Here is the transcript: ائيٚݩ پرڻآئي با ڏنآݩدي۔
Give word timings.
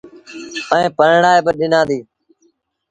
ائيٚݩ 0.73 0.93
پرڻآئي 0.97 1.39
با 1.45 1.51
ڏنآݩدي۔ 1.57 1.99